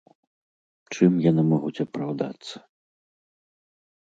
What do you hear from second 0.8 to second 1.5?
Чым яны